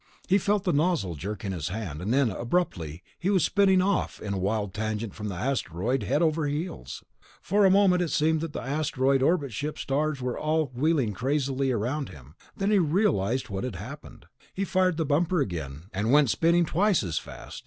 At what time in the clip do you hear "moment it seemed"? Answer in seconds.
7.69-8.41